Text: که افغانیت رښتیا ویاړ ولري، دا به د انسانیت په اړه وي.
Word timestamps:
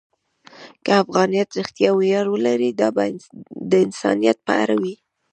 که 0.83 0.91
افغانیت 1.03 1.49
رښتیا 1.59 1.89
ویاړ 1.93 2.25
ولري، 2.29 2.69
دا 2.79 2.87
به 2.95 3.03
د 3.71 3.71
انسانیت 3.85 4.37
په 4.47 4.53
اړه 4.63 4.75
وي. 4.81 4.95